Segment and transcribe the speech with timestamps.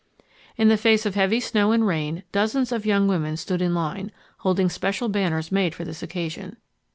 [0.57, 4.11] In the face of heavy snow and rain, dozens of young women stood in line,
[4.39, 6.57] holding special banners made for this occasion.